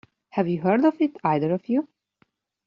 Have 0.29 0.47
you 0.47 0.61
heard 0.63 0.83
of 0.83 0.99
it, 0.99 1.15
either 1.23 1.53
of 1.53 1.69
you? 1.69 1.87